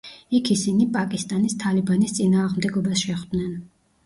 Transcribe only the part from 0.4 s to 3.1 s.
ისინი პაკისტანის თალიბანის წინააღმდეგობას